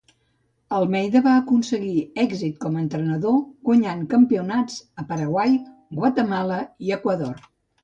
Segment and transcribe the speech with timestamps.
[0.77, 1.93] Almeida va aconseguir
[2.23, 3.37] èxit com entrenador
[3.71, 5.55] guanyant campionats a Paraguai,
[6.01, 7.49] Guatemala i Equador.